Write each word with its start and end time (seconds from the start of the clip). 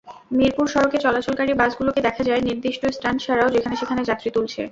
মিরপুর 0.31 0.65
সড়কে 0.67 0.97
চলাচলকারী 0.97 1.51
বাসগুলোকে 1.53 1.99
দেখা 2.07 2.23
যায়, 2.23 2.41
নির্দিষ্ট 2.47 2.81
স্ট্যান্ড 2.95 3.19
ছাড়াও 3.21 3.53
যেখানে-সেখানে 3.55 4.01
যাত্রী 4.09 4.29
তুলছে। 4.35 4.59